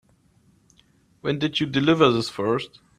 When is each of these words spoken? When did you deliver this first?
When 1.19 1.37
did 1.37 1.59
you 1.59 1.67
deliver 1.67 2.11
this 2.11 2.27
first? 2.27 2.79